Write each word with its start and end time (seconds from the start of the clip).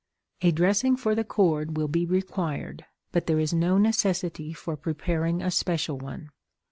A 0.41 0.49
dressing 0.49 0.97
for 0.97 1.13
the 1.13 1.23
cord 1.23 1.77
will 1.77 1.87
be 1.87 2.07
required, 2.07 2.85
but 3.11 3.27
there 3.27 3.39
is 3.39 3.53
no 3.53 3.77
necessity 3.77 4.51
for 4.51 4.75
preparing 4.75 5.43
a 5.43 5.51
special 5.51 5.99
one. 5.99 6.31